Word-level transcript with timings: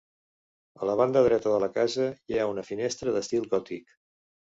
A 0.85 0.89
la 0.91 0.95
banda 1.01 1.23
dreta 1.27 1.53
de 1.53 1.61
la 1.65 1.71
casa 1.77 2.09
hi 2.33 2.41
ha 2.47 2.51
una 2.57 2.67
finestra 2.73 3.17
d'estil 3.19 3.51
gòtic. 3.57 3.99